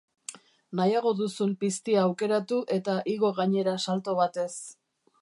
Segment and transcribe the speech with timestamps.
[0.79, 4.53] Nahiago duzun piztia aukeratu eta igo gainera salto batez.